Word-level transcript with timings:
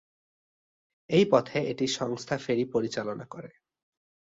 এই 1.09 1.25
পথে 1.25 1.59
এটি 1.67 1.85
সংস্থা 1.97 2.35
ফেরী 2.37 2.65
পরিচালনা 2.65 3.25
করে। 3.25 3.51